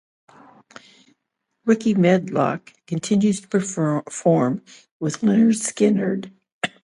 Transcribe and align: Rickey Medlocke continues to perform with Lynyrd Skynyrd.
Rickey 1.63 1.93
Medlocke 1.93 2.73
continues 2.87 3.39
to 3.41 3.47
perform 3.47 4.63
with 4.99 5.21
Lynyrd 5.21 5.61
Skynyrd. 5.61 6.31